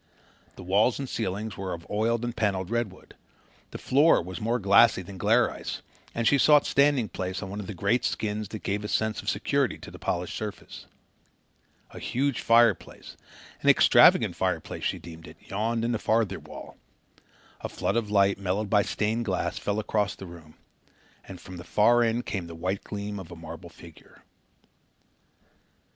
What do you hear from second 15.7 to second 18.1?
in the farther wall. A flood of